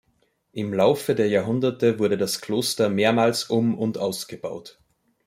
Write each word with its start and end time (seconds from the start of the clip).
Im 0.51 0.73
Laufe 0.73 1.13
der 1.13 1.27
Jahrhunderte 1.27 1.99
wurde 1.99 2.17
das 2.17 2.41
Kloster 2.41 2.89
mehrmals 2.89 3.43
um- 3.43 3.77
und 3.77 3.99
ausgebaut. 3.99 4.79